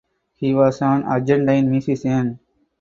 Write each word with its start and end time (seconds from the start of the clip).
He 0.33 0.55
was 0.55 0.81
an 0.81 1.03
Argentine 1.03 1.69
musician. 1.69 2.39